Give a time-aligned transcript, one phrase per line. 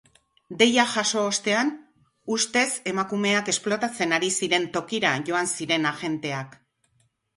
[0.59, 1.67] Deia jaso ostean,
[2.37, 6.61] ustez emakumeak esplotatzen ari ziren tokira joan ziren agenteak.